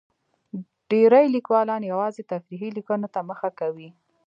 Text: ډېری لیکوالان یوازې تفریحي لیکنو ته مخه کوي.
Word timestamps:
ډېری 0.89 1.25
لیکوالان 1.35 1.81
یوازې 1.91 2.23
تفریحي 2.31 2.69
لیکنو 2.77 3.07
ته 3.13 3.19
مخه 3.29 3.49
کوي. 3.59 3.89